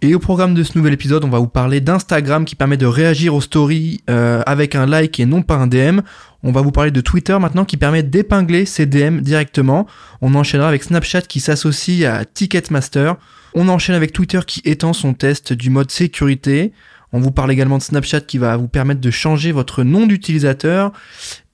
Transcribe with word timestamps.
et 0.00 0.14
au 0.14 0.20
programme 0.20 0.54
de 0.54 0.62
ce 0.62 0.78
nouvel 0.78 0.92
épisode, 0.92 1.24
on 1.24 1.28
va 1.28 1.38
vous 1.38 1.48
parler 1.48 1.80
d'Instagram 1.80 2.44
qui 2.44 2.54
permet 2.54 2.76
de 2.76 2.86
réagir 2.86 3.34
aux 3.34 3.40
stories 3.40 4.00
euh, 4.08 4.42
avec 4.46 4.76
un 4.76 4.86
like 4.86 5.18
et 5.18 5.26
non 5.26 5.42
pas 5.42 5.56
un 5.56 5.66
DM. 5.66 6.00
On 6.44 6.52
va 6.52 6.60
vous 6.60 6.70
parler 6.70 6.92
de 6.92 7.00
Twitter 7.00 7.36
maintenant 7.40 7.64
qui 7.64 7.76
permet 7.76 8.04
d'épingler 8.04 8.64
ses 8.64 8.86
DM 8.86 9.20
directement. 9.20 9.86
On 10.20 10.36
enchaînera 10.36 10.68
avec 10.68 10.84
Snapchat 10.84 11.22
qui 11.22 11.40
s'associe 11.40 12.04
à 12.04 12.24
Ticketmaster. 12.24 13.16
On 13.54 13.68
enchaîne 13.68 13.96
avec 13.96 14.12
Twitter 14.12 14.40
qui 14.46 14.62
étend 14.64 14.92
son 14.92 15.14
test 15.14 15.52
du 15.52 15.68
mode 15.68 15.90
sécurité. 15.90 16.72
On 17.12 17.18
vous 17.18 17.32
parle 17.32 17.50
également 17.50 17.78
de 17.78 17.82
Snapchat 17.82 18.20
qui 18.20 18.38
va 18.38 18.56
vous 18.56 18.68
permettre 18.68 19.00
de 19.00 19.10
changer 19.10 19.50
votre 19.50 19.82
nom 19.82 20.06
d'utilisateur. 20.06 20.92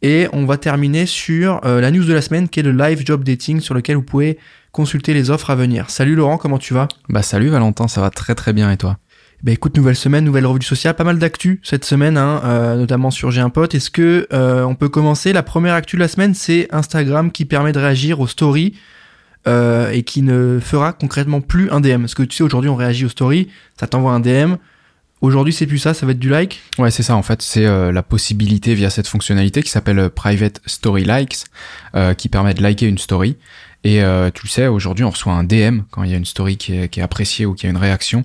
Et 0.03 0.29
on 0.35 0.45
va 0.45 0.59
terminer 0.59 1.07
sur 1.07 1.65
euh, 1.65 1.81
la 1.81 1.91
news 1.91 2.05
de 2.05 2.13
la 2.13 2.21
semaine 2.21 2.51
qui 2.51 2.61
est 2.61 2.65
le 2.65 2.73
live 2.73 3.07
job 3.07 3.25
dating 3.25 3.61
sur 3.61 3.73
lequel 3.73 3.97
vous 3.97 4.03
pouvez 4.03 4.39
consulter 4.75 5.15
les 5.15 5.31
offres 5.31 5.51
à 5.51 5.55
venir. 5.55 5.89
Salut 5.89 6.17
Laurent, 6.17 6.37
comment 6.37 6.59
tu 6.59 6.75
vas? 6.75 6.89
Bah 7.09 7.23
salut 7.23 7.49
Valentin, 7.49 7.87
ça 7.87 8.01
va 8.01 8.11
très 8.11 8.35
très 8.35 8.53
bien 8.53 8.73
et 8.73 8.77
toi? 8.77 8.99
Bah 9.45 9.53
écoute, 9.53 9.77
nouvelle 9.77 9.95
semaine, 9.95 10.25
nouvelle 10.25 10.47
revue 10.47 10.59
du 10.59 10.67
social, 10.67 10.97
pas 10.97 11.05
mal 11.05 11.19
d'actu 11.19 11.61
cette 11.63 11.85
semaine, 11.85 12.19
hein, 12.19 12.43
euh, 12.45 12.77
notamment 12.77 13.13
sur 13.13 13.31
J'ai 13.31 13.41
un 13.41 13.51
pote. 13.51 13.75
Est-ce 13.77 13.91
que 13.91 14.27
euh, 14.33 14.65
on 14.65 14.75
peut 14.75 14.89
commencer? 14.89 15.33
La 15.33 15.45
première 15.45 15.75
actu 15.75 15.95
de 15.95 16.01
la 16.01 16.09
semaine, 16.09 16.35
c'est 16.35 16.67
Instagram 16.75 17.31
qui 17.31 17.45
permet 17.45 17.71
de 17.71 17.79
réagir 17.79 18.19
aux 18.19 18.27
stories 18.27 18.75
euh, 19.47 19.91
et 19.91 20.03
qui 20.03 20.23
ne 20.23 20.59
fera 20.61 20.93
concrètement 20.93 21.41
plus 21.41 21.71
un 21.71 21.81
DM. 21.81 22.01
Parce 22.01 22.15
que 22.15 22.25
tu 22.25 22.37
sais, 22.37 22.43
aujourd'hui 22.43 22.71
on 22.71 22.77
réagit 22.77 23.05
aux 23.05 23.11
stories, 23.11 23.49
ça 23.79 23.87
t'envoie 23.87 24.13
un 24.13 24.21
DM. 24.21 24.55
Aujourd'hui, 25.21 25.53
c'est 25.53 25.67
plus 25.67 25.79
ça, 25.79 25.95
ça 25.95 26.05
va 26.05 26.13
être 26.13 26.19
du 26.19 26.29
like? 26.29 26.61
Ouais, 26.79 26.91
c'est 26.91 27.05
ça. 27.05 27.15
En 27.15 27.23
fait, 27.23 27.41
c'est 27.41 27.65
la 27.65 28.03
possibilité 28.03 28.75
via 28.75 28.91
cette 28.91 29.07
fonctionnalité 29.09 29.63
qui 29.63 29.71
s'appelle 29.71 30.11
Private 30.11 30.61
Story 30.67 31.05
Likes, 31.05 31.45
qui 32.19 32.29
permet 32.29 32.53
de 32.53 32.63
liker 32.63 32.87
une 32.87 32.99
story. 32.99 33.39
Et 33.85 34.01
tu 34.35 34.47
le 34.47 34.49
sais, 34.49 34.67
aujourd'hui, 34.67 35.05
on 35.05 35.11
reçoit 35.11 35.35
un 35.35 35.45
DM 35.45 35.81
quand 35.91 36.05
il 36.05 36.11
y 36.11 36.15
a 36.15 36.17
une 36.17 36.25
story 36.25 36.57
qui 36.57 36.73
est, 36.73 36.99
appréciée 36.99 37.45
ou 37.45 37.55
qui 37.55 37.67
a 37.67 37.71
une 37.71 37.77
réaction. 37.77 38.25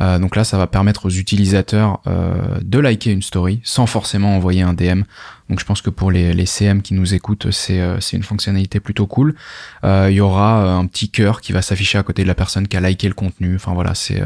Euh, 0.00 0.18
donc 0.18 0.36
là, 0.36 0.44
ça 0.44 0.58
va 0.58 0.66
permettre 0.66 1.06
aux 1.06 1.10
utilisateurs 1.10 2.00
euh, 2.06 2.58
de 2.62 2.78
liker 2.78 3.10
une 3.10 3.22
story 3.22 3.60
sans 3.64 3.86
forcément 3.86 4.36
envoyer 4.36 4.62
un 4.62 4.74
DM. 4.74 5.02
Donc 5.48 5.60
je 5.60 5.64
pense 5.64 5.80
que 5.80 5.90
pour 5.90 6.10
les, 6.10 6.46
CM 6.46 6.82
qui 6.82 6.94
nous 6.94 7.14
écoutent, 7.14 7.50
c'est 7.50 7.80
euh, 7.80 7.98
une 8.12 8.22
fonctionnalité 8.22 8.80
plutôt 8.80 9.06
cool. 9.06 9.34
Il 9.82 10.12
y 10.12 10.20
aura 10.20 10.76
un 10.76 10.86
petit 10.86 11.10
cœur 11.10 11.40
qui 11.40 11.52
va 11.52 11.62
s'afficher 11.62 11.98
à 11.98 12.02
côté 12.02 12.22
de 12.22 12.28
la 12.28 12.34
personne 12.34 12.68
qui 12.68 12.76
a 12.76 12.80
liké 12.80 13.08
le 13.08 13.14
contenu. 13.14 13.56
Enfin 13.56 13.72
voilà, 13.72 13.94
c'est 13.94 14.22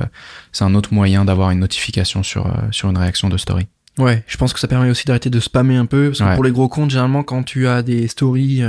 c'est 0.50 0.64
un 0.64 0.74
autre 0.74 0.92
moyen 0.92 1.24
d'avoir 1.24 1.50
une 1.50 1.60
notification 1.60 2.22
sur 2.22 2.46
une 2.84 2.98
réaction 2.98 3.28
de 3.28 3.36
story. 3.36 3.66
Ouais, 3.98 4.24
je 4.26 4.36
pense 4.38 4.52
que 4.52 4.60
ça 4.60 4.68
permet 4.68 4.88
aussi 4.88 5.04
d'arrêter 5.06 5.28
de 5.28 5.38
spammer 5.38 5.76
un 5.76 5.86
peu, 5.86 6.08
parce 6.08 6.20
que 6.20 6.34
pour 6.34 6.44
les 6.44 6.50
gros 6.50 6.68
comptes, 6.68 6.90
généralement, 6.90 7.22
quand 7.22 7.42
tu 7.42 7.66
as 7.66 7.82
des 7.82 8.08
stories 8.08 8.62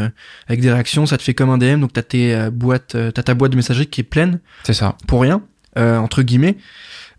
avec 0.47 0.59
des 0.61 0.71
réactions, 0.71 1.05
ça 1.05 1.17
te 1.17 1.23
fait 1.23 1.33
comme 1.33 1.49
un 1.49 1.57
DM, 1.57 1.79
donc 1.79 1.93
t'as 1.93 2.01
tes 2.01 2.49
boîtes, 2.51 2.97
t'as 3.13 3.23
ta 3.23 3.33
boîte 3.33 3.51
de 3.51 3.55
messagerie 3.55 3.87
qui 3.87 4.01
est 4.01 4.03
pleine. 4.03 4.39
C'est 4.63 4.73
ça. 4.73 4.97
Pour 5.07 5.21
rien, 5.21 5.41
entre 5.77 6.23
guillemets. 6.23 6.57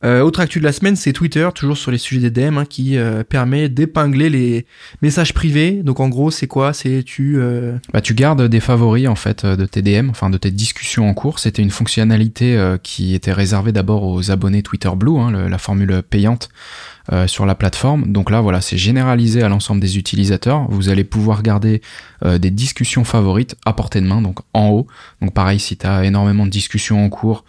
Euh, 0.05 0.20
autre 0.20 0.41
actu 0.41 0.58
de 0.58 0.64
la 0.64 0.72
semaine, 0.72 0.97
c'est 0.97 1.14
Twitter, 1.14 1.48
toujours 1.55 1.78
sur 1.78 1.91
les 1.91 1.97
sujets 1.97 2.28
des 2.28 2.30
DM, 2.30 2.58
hein, 2.58 2.66
qui 2.66 2.98
euh, 2.98 3.24
permet 3.24 3.70
d'épingler 3.70 4.28
les 4.28 4.66
messages 5.00 5.33
privés. 5.33 5.83
Donc 5.83 5.98
en 5.98 6.08
gros, 6.11 6.30
c'est 6.30 6.46
quoi? 6.46 6.74
C'est 6.74 7.02
tu 7.02 7.36
euh... 7.38 7.77
bah 7.92 8.02
tu 8.02 8.12
gardes 8.12 8.42
des 8.42 8.61
favoris 8.61 9.08
en 9.08 9.14
fait 9.14 9.46
de 9.46 9.64
tes 9.64 9.80
DM, 9.80 10.11
enfin 10.11 10.29
de 10.29 10.36
tes 10.36 10.51
discussions 10.51 11.08
en 11.08 11.14
cours. 11.14 11.39
C'était 11.39 11.62
une 11.62 11.70
fonctionnalité 11.70 12.56
euh, 12.56 12.77
qui 12.77 13.14
était 13.14 13.33
réservée 13.33 13.73
d'abord 13.73 14.05
aux 14.05 14.30
abonnés 14.30 14.62
Twitter 14.62 14.90
Blue, 14.95 15.18
hein, 15.18 15.48
la 15.48 15.58
formule 15.58 16.02
payante. 16.02 16.50
Euh, 17.12 17.27
sur 17.27 17.45
la 17.45 17.55
plateforme. 17.55 18.11
Donc 18.11 18.30
là, 18.30 18.40
voilà, 18.40 18.62
c'est 18.62 18.79
généralisé 18.79 19.42
à 19.42 19.50
l'ensemble 19.50 19.79
des 19.79 19.98
utilisateurs. 19.98 20.67
Vous 20.70 20.89
allez 20.89 21.05
pouvoir 21.05 21.42
garder 21.42 21.83
des 22.24 22.50
discussions 22.50 23.05
favorites 23.05 23.56
à 23.67 23.74
portée 23.74 24.00
de 24.00 24.06
main, 24.06 24.23
donc 24.23 24.39
en 24.55 24.70
haut. 24.70 24.86
Donc 25.20 25.34
pareil, 25.34 25.61
si 25.61 25.77
tu 25.77 25.86
as 25.86 26.02
énormément 26.06 26.46
de 26.46 26.50
discussions 26.50 27.05
en 27.05 27.11
cours, 27.11 27.45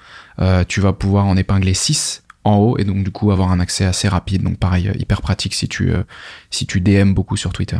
tu 0.68 0.81
vas 0.81 0.91
pouvoir 0.91 1.25
en 1.28 1.38
épingler 1.38 1.74
6 1.74 2.25
en 2.45 2.57
haut 2.57 2.78
et 2.78 2.85
donc 2.85 3.03
du 3.03 3.11
coup 3.11 3.31
avoir 3.31 3.51
un 3.51 3.59
accès 3.59 3.83
assez 3.83 4.07
rapide. 4.07 4.44
Donc 4.44 4.57
pareil, 4.57 4.88
euh, 4.88 4.94
hyper 4.97 5.22
pratique 5.22 5.53
si 5.53 5.67
tu, 5.67 5.91
euh, 5.91 6.03
si 6.51 6.66
tu 6.66 6.79
DM 6.79 7.13
beaucoup 7.13 7.35
sur 7.35 7.51
Twitter. 7.51 7.79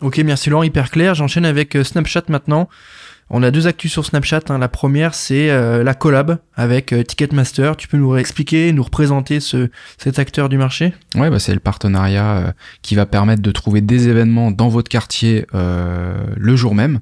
Ok, 0.00 0.18
merci 0.18 0.50
Laurent, 0.50 0.62
hyper 0.62 0.90
clair. 0.90 1.14
J'enchaîne 1.14 1.44
avec 1.44 1.74
euh, 1.74 1.82
Snapchat 1.82 2.24
maintenant. 2.28 2.68
On 3.30 3.42
a 3.42 3.50
deux 3.50 3.66
actus 3.66 3.92
sur 3.92 4.04
Snapchat. 4.04 4.40
Hein. 4.48 4.58
La 4.58 4.68
première, 4.68 5.14
c'est 5.14 5.48
la 5.48 5.94
collab 5.94 6.38
avec 6.54 6.94
Ticketmaster. 7.06 7.76
Tu 7.76 7.88
peux 7.88 7.96
nous 7.96 8.16
expliquer, 8.16 8.72
nous 8.72 8.82
représenter 8.82 9.40
ce, 9.40 9.68
cet 9.98 10.18
acteur 10.18 10.48
du 10.48 10.56
marché? 10.56 10.94
Ouais, 11.14 11.30
bah 11.30 11.38
c'est 11.38 11.52
le 11.52 11.60
partenariat 11.60 12.54
qui 12.82 12.94
va 12.94 13.06
permettre 13.06 13.42
de 13.42 13.50
trouver 13.50 13.80
des 13.80 14.08
événements 14.08 14.50
dans 14.50 14.68
votre 14.68 14.88
quartier 14.88 15.46
le 15.52 16.56
jour 16.56 16.74
même. 16.74 17.00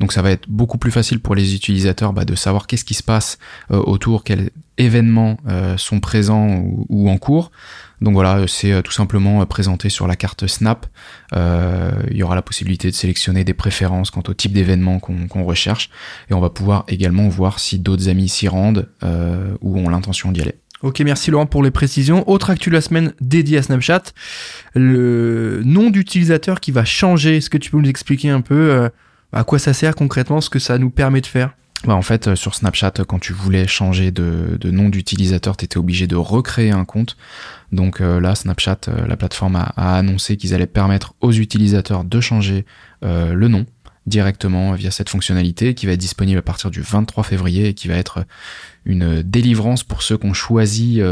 Donc 0.00 0.12
ça 0.12 0.22
va 0.22 0.30
être 0.30 0.48
beaucoup 0.48 0.78
plus 0.78 0.90
facile 0.90 1.20
pour 1.20 1.34
les 1.34 1.54
utilisateurs 1.54 2.12
bah, 2.12 2.24
de 2.24 2.34
savoir 2.34 2.66
qu'est-ce 2.66 2.84
qui 2.84 2.94
se 2.94 3.02
passe 3.02 3.38
autour, 3.70 4.24
quel 4.24 4.50
événements 4.78 5.36
euh, 5.48 5.76
sont 5.76 6.00
présents 6.00 6.62
ou, 6.88 7.10
en 7.10 7.18
cours. 7.18 7.50
Donc 8.00 8.14
voilà, 8.14 8.46
c'est 8.46 8.72
euh, 8.72 8.82
tout 8.82 8.92
simplement 8.92 9.42
euh, 9.42 9.44
présenté 9.44 9.88
sur 9.88 10.06
la 10.06 10.16
carte 10.16 10.46
Snap. 10.46 10.86
il 11.34 12.16
y 12.16 12.22
aura 12.22 12.34
la 12.34 12.42
possibilité 12.42 12.90
de 12.90 12.94
sélectionner 12.94 13.44
des 13.44 13.54
préférences 13.54 14.10
quant 14.10 14.22
au 14.28 14.34
type 14.34 14.52
d'événement 14.52 14.98
qu'on 15.00 15.44
recherche. 15.44 15.90
Et 16.30 16.34
on 16.34 16.40
va 16.40 16.50
pouvoir 16.50 16.84
également 16.88 17.28
voir 17.28 17.58
si 17.58 17.78
d'autres 17.78 18.08
amis 18.08 18.28
s'y 18.28 18.48
rendent 18.48 18.88
ou 19.60 19.78
ont 19.78 19.88
l'intention 19.88 20.32
d'y 20.32 20.42
aller. 20.42 20.54
Ok, 20.82 21.00
merci 21.00 21.30
Laurent 21.30 21.46
pour 21.46 21.62
les 21.62 21.70
précisions. 21.70 22.28
Autre 22.28 22.50
actu 22.50 22.70
de 22.70 22.74
la 22.74 22.80
semaine 22.80 23.12
dédiée 23.20 23.58
à 23.58 23.62
Snapchat, 23.62 24.02
le 24.74 25.62
nom 25.64 25.90
d'utilisateur 25.90 26.60
qui 26.60 26.70
va 26.70 26.84
changer. 26.84 27.38
Est-ce 27.38 27.50
que 27.50 27.58
tu 27.58 27.70
peux 27.70 27.78
nous 27.78 27.88
expliquer 27.88 28.30
un 28.30 28.40
peu 28.40 28.88
à 29.32 29.44
quoi 29.44 29.58
ça 29.58 29.72
sert 29.72 29.94
concrètement, 29.94 30.40
ce 30.40 30.50
que 30.50 30.58
ça 30.58 30.78
nous 30.78 30.90
permet 30.90 31.20
de 31.20 31.26
faire? 31.26 31.50
Bah 31.84 31.94
en 31.94 32.02
fait, 32.02 32.28
euh, 32.28 32.36
sur 32.36 32.54
Snapchat, 32.54 32.92
quand 33.06 33.20
tu 33.20 33.32
voulais 33.32 33.68
changer 33.68 34.10
de, 34.10 34.58
nom 34.64 34.88
d'utilisateur, 34.88 35.56
tu 35.56 35.64
étais 35.64 35.78
obligé 35.78 36.06
de 36.06 36.16
recréer 36.16 36.72
un 36.72 36.84
compte. 36.84 37.16
Donc 37.70 38.00
euh, 38.00 38.20
là, 38.20 38.34
Snapchat, 38.34 38.78
euh, 38.88 39.06
la 39.06 39.16
plateforme 39.16 39.56
a, 39.56 39.96
annoncé 39.96 40.36
qu'ils 40.36 40.54
allaient 40.54 40.66
permettre 40.66 41.14
aux 41.20 41.32
utilisateurs 41.32 42.04
de 42.04 42.20
changer 42.20 42.64
le 43.02 43.46
nom 43.46 43.64
directement 44.08 44.72
via 44.72 44.90
cette 44.90 45.08
fonctionnalité 45.08 45.74
qui 45.74 45.86
va 45.86 45.92
être 45.92 46.00
disponible 46.00 46.38
à 46.38 46.42
partir 46.42 46.70
du 46.70 46.80
23 46.80 47.24
février 47.24 47.68
et 47.68 47.74
qui 47.74 47.88
va 47.88 47.94
être 47.94 48.24
une 48.84 49.22
délivrance 49.22 49.84
pour 49.84 50.02
ceux 50.02 50.16
qui 50.16 50.26
ont 50.26 50.32
choisi 50.32 51.02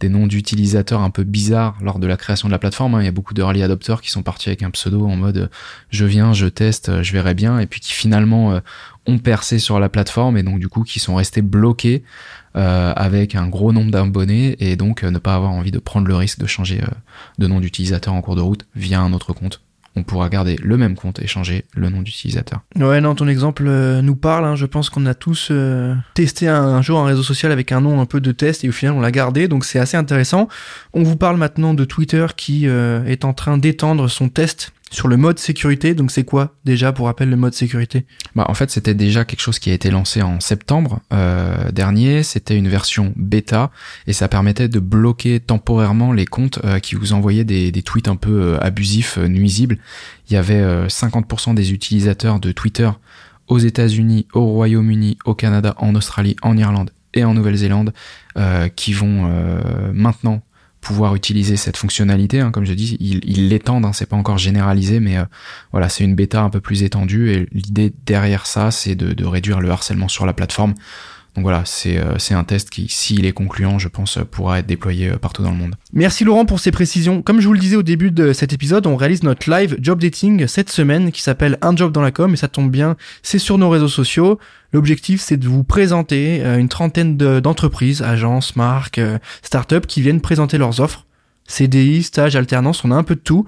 des 0.00 0.08
noms 0.08 0.26
d'utilisateurs 0.26 1.00
un 1.00 1.10
peu 1.10 1.22
bizarres 1.22 1.78
lors 1.80 2.00
de 2.00 2.06
la 2.08 2.16
création 2.16 2.48
de 2.48 2.52
la 2.52 2.58
plateforme. 2.58 2.96
Hein. 2.96 3.02
Il 3.02 3.04
y 3.04 3.08
a 3.08 3.12
beaucoup 3.12 3.34
d'early 3.34 3.62
adopters 3.62 4.00
qui 4.00 4.10
sont 4.10 4.22
partis 4.22 4.48
avec 4.48 4.64
un 4.64 4.70
pseudo 4.70 5.06
en 5.06 5.14
mode 5.14 5.48
je 5.90 6.04
viens, 6.04 6.32
je 6.32 6.46
teste, 6.46 7.02
je 7.02 7.12
verrai 7.12 7.34
bien, 7.34 7.60
et 7.60 7.66
puis 7.66 7.78
qui 7.78 7.92
finalement 7.92 8.60
ont 9.06 9.18
percé 9.18 9.58
sur 9.58 9.80
la 9.80 9.88
plateforme 9.88 10.36
et 10.36 10.42
donc 10.42 10.58
du 10.58 10.68
coup 10.68 10.82
qui 10.82 10.98
sont 10.98 11.14
restés 11.14 11.42
bloqués 11.42 12.02
euh, 12.56 12.92
avec 12.96 13.34
un 13.34 13.48
gros 13.48 13.72
nombre 13.72 13.90
d'abonnés 13.90 14.56
et 14.58 14.76
donc 14.76 15.04
euh, 15.04 15.10
ne 15.10 15.18
pas 15.18 15.34
avoir 15.34 15.52
envie 15.52 15.70
de 15.70 15.78
prendre 15.78 16.08
le 16.08 16.16
risque 16.16 16.38
de 16.38 16.46
changer 16.46 16.82
euh, 16.82 16.86
de 17.38 17.46
nom 17.46 17.60
d'utilisateur 17.60 18.12
en 18.12 18.20
cours 18.22 18.36
de 18.36 18.40
route 18.40 18.66
via 18.74 19.00
un 19.00 19.12
autre 19.12 19.32
compte. 19.32 19.62
On 19.96 20.04
pourra 20.04 20.28
garder 20.28 20.56
le 20.62 20.76
même 20.76 20.94
compte 20.94 21.20
et 21.20 21.26
changer 21.26 21.64
le 21.74 21.88
nom 21.88 22.02
d'utilisateur. 22.02 22.60
Ouais, 22.76 23.00
non, 23.00 23.14
ton 23.14 23.26
exemple 23.26 23.64
nous 23.64 24.16
parle. 24.16 24.44
Hein. 24.44 24.54
Je 24.54 24.66
pense 24.66 24.88
qu'on 24.88 25.04
a 25.06 25.14
tous 25.14 25.52
testé 26.14 26.48
un, 26.48 26.80
jour 26.80 27.00
un 27.00 27.06
réseau 27.06 27.22
social 27.22 27.50
avec 27.50 27.72
un 27.72 27.80
nom 27.80 28.00
un 28.00 28.06
peu 28.06 28.20
de 28.20 28.32
test 28.32 28.64
et 28.64 28.68
au 28.68 28.72
final 28.72 28.94
on 28.96 29.00
l'a 29.00 29.10
gardé, 29.10 29.48
donc 29.48 29.64
c'est 29.64 29.78
assez 29.78 29.96
intéressant. 29.96 30.48
On 30.92 31.02
vous 31.02 31.16
parle 31.16 31.36
maintenant 31.36 31.74
de 31.74 31.84
Twitter 31.84 32.26
qui 32.36 32.66
est 32.66 33.24
en 33.24 33.32
train 33.32 33.58
d'étendre 33.58 34.08
son 34.08 34.28
test 34.28 34.72
sur 34.90 35.06
le 35.08 35.16
mode 35.16 35.38
sécurité. 35.38 35.94
Donc 35.94 36.10
c'est 36.10 36.24
quoi 36.24 36.56
déjà 36.64 36.92
pour 36.92 37.06
rappel 37.06 37.30
le 37.30 37.36
mode 37.36 37.54
sécurité? 37.54 38.04
Bah, 38.34 38.44
En 38.48 38.54
fait 38.54 38.70
c'était 38.70 38.94
déjà 38.94 39.24
quelque 39.24 39.40
chose 39.40 39.58
qui 39.58 39.70
a 39.70 39.72
été 39.72 39.90
lancé 39.90 40.20
en 40.20 40.40
septembre 40.40 41.00
euh, 41.12 41.70
dernier. 41.70 42.22
C'était 42.22 42.56
une 42.56 42.68
version 42.68 43.12
bêta 43.16 43.70
et 44.06 44.12
ça 44.12 44.28
permettait 44.28 44.68
de 44.68 44.80
bloquer 44.80 45.40
temporairement 45.40 46.12
les 46.12 46.26
comptes 46.26 46.58
euh, 46.64 46.80
qui 46.80 46.96
vous 46.96 47.12
envoyaient 47.12 47.44
des, 47.44 47.70
tweets 47.82 48.08
un 48.08 48.16
peu 48.16 48.42
euh, 48.42 48.58
abusifs, 48.60 49.16
nuisibles. 49.16 49.78
Il 50.28 50.34
y 50.34 50.36
avait 50.36 50.86
50% 50.86 51.54
des 51.54 51.72
utilisateurs 51.72 52.40
de 52.40 52.52
Twitter 52.52 52.90
aux 53.48 53.58
États-Unis, 53.58 54.26
au 54.32 54.44
Royaume-Uni, 54.44 55.18
au 55.24 55.34
Canada, 55.34 55.74
en 55.78 55.94
Australie, 55.94 56.36
en 56.42 56.56
Irlande 56.56 56.90
et 57.14 57.24
en 57.24 57.34
Nouvelle-Zélande 57.34 57.92
qui 58.76 58.92
vont 58.92 59.28
maintenant 59.92 60.42
pouvoir 60.80 61.14
utiliser 61.14 61.56
cette 61.56 61.76
fonctionnalité. 61.76 62.40
Hein, 62.40 62.50
comme 62.50 62.64
je 62.64 62.72
dis, 62.72 62.96
ils 63.00 63.48
l'étendent, 63.48 63.84
hein, 63.84 63.92
c'est 63.92 64.06
pas 64.06 64.16
encore 64.16 64.38
généralisé, 64.38 65.00
mais 65.00 65.18
euh, 65.18 65.24
voilà, 65.72 65.88
c'est 65.88 66.04
une 66.04 66.14
bêta 66.14 66.42
un 66.42 66.50
peu 66.50 66.60
plus 66.60 66.82
étendue. 66.82 67.30
Et 67.30 67.48
l'idée 67.52 67.92
derrière 68.06 68.46
ça, 68.46 68.70
c'est 68.70 68.94
de, 68.94 69.24
réduire 69.24 69.60
le 69.60 69.70
harcèlement 69.70 70.08
sur 70.08 70.26
la 70.26 70.32
plateforme. 70.32 70.74
Donc 71.34 71.44
voilà, 71.44 71.62
c'est 71.64 71.98
euh, 71.98 72.18
c'est 72.18 72.34
un 72.34 72.44
test 72.44 72.70
qui, 72.70 72.88
s'il 72.88 73.24
est 73.24 73.32
concluant, 73.32 73.78
je 73.78 73.88
pense, 73.88 74.18
pourra 74.30 74.58
être 74.58 74.66
déployé 74.66 75.10
partout 75.12 75.42
dans 75.42 75.50
le 75.50 75.56
monde. 75.56 75.76
Merci 75.92 76.24
Laurent 76.24 76.44
pour 76.44 76.60
ces 76.60 76.70
précisions. 76.70 77.22
Comme 77.22 77.40
je 77.40 77.46
vous 77.46 77.52
le 77.52 77.60
disais 77.60 77.76
au 77.76 77.82
début 77.82 78.10
de 78.10 78.32
cet 78.32 78.52
épisode, 78.52 78.86
on 78.86 78.96
réalise 78.96 79.22
notre 79.22 79.50
live 79.50 79.76
job 79.80 80.00
dating 80.00 80.46
cette 80.46 80.70
semaine 80.70 81.12
qui 81.12 81.22
s'appelle 81.22 81.58
Un 81.62 81.76
job 81.76 81.92
dans 81.92 82.02
la 82.02 82.10
com 82.10 82.32
et 82.32 82.36
ça 82.36 82.48
tombe 82.48 82.70
bien, 82.70 82.96
c'est 83.22 83.38
sur 83.38 83.58
nos 83.58 83.70
réseaux 83.70 83.88
sociaux. 83.88 84.38
L'objectif, 84.72 85.20
c'est 85.20 85.36
de 85.36 85.48
vous 85.48 85.64
présenter 85.64 86.44
une 86.44 86.68
trentaine 86.68 87.16
d'entreprises, 87.16 88.02
agences, 88.02 88.54
marques, 88.54 89.00
startups 89.42 89.86
qui 89.86 90.00
viennent 90.00 90.20
présenter 90.20 90.58
leurs 90.58 90.80
offres 90.80 91.06
CDI, 91.50 92.02
stage, 92.02 92.36
alternance, 92.36 92.84
on 92.84 92.90
a 92.90 92.94
un 92.94 93.02
peu 93.02 93.16
de 93.16 93.20
tout 93.20 93.44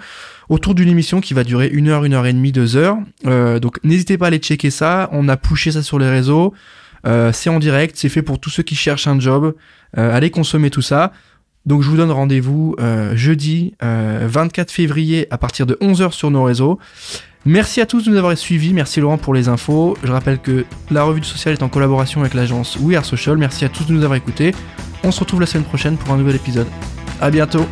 autour 0.48 0.74
d'une 0.74 0.88
émission 0.88 1.20
qui 1.20 1.34
va 1.34 1.44
durer 1.44 1.68
une 1.68 1.88
heure, 1.88 2.04
une 2.04 2.14
heure 2.14 2.26
et 2.26 2.32
demie, 2.32 2.52
deux 2.52 2.76
heures. 2.76 2.98
Euh, 3.26 3.58
donc 3.58 3.82
n'hésitez 3.84 4.18
pas 4.18 4.26
à 4.26 4.28
aller 4.28 4.38
checker 4.38 4.70
ça. 4.70 5.08
On 5.12 5.28
a 5.28 5.36
poussé 5.36 5.72
ça 5.72 5.82
sur 5.82 5.98
les 5.98 6.10
réseaux. 6.10 6.52
Euh, 7.06 7.32
c'est 7.32 7.50
en 7.50 7.58
direct, 7.58 7.96
c'est 7.96 8.08
fait 8.08 8.22
pour 8.22 8.38
tous 8.38 8.50
ceux 8.50 8.62
qui 8.62 8.74
cherchent 8.74 9.06
un 9.06 9.18
job. 9.18 9.54
Euh, 9.98 10.14
allez 10.14 10.30
consommer 10.30 10.70
tout 10.70 10.82
ça. 10.82 11.12
Donc 11.66 11.82
je 11.82 11.88
vous 11.88 11.96
donne 11.96 12.10
rendez-vous 12.10 12.74
jeudi 13.14 13.74
24 13.80 14.72
février 14.72 15.28
à 15.30 15.38
partir 15.38 15.64
de 15.64 15.74
11h 15.80 16.10
sur 16.10 16.28
nos 16.32 16.42
réseaux. 16.42 16.80
Merci 17.44 17.80
à 17.80 17.86
tous 17.86 18.04
de 18.04 18.10
nous 18.10 18.16
avoir 18.16 18.36
suivis, 18.36 18.72
merci 18.72 19.00
Laurent 19.00 19.18
pour 19.18 19.32
les 19.32 19.48
infos. 19.48 19.96
Je 20.02 20.10
rappelle 20.10 20.38
que 20.38 20.64
la 20.90 21.04
revue 21.04 21.20
du 21.20 21.26
social 21.26 21.54
est 21.54 21.62
en 21.62 21.68
collaboration 21.68 22.20
avec 22.20 22.34
l'agence 22.34 22.76
We 22.80 22.96
Are 22.96 23.04
Social. 23.04 23.36
Merci 23.36 23.64
à 23.64 23.68
tous 23.68 23.84
de 23.86 23.92
nous 23.92 24.02
avoir 24.02 24.16
écoutés. 24.16 24.54
On 25.04 25.10
se 25.10 25.20
retrouve 25.20 25.40
la 25.40 25.46
semaine 25.46 25.64
prochaine 25.64 25.96
pour 25.96 26.12
un 26.12 26.18
nouvel 26.18 26.36
épisode. 26.36 26.68
À 27.20 27.30
bientôt. 27.30 27.66